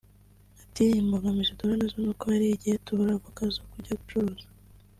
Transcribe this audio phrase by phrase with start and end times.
[0.61, 4.45] Ati ‘‘Imbogamizi duhura nazo nuko hari igihe tubura avoka zo kujya gucuruza